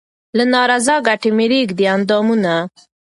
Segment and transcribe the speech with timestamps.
[0.37, 2.53] له نا رضا کټه مې رېږدي اندامونه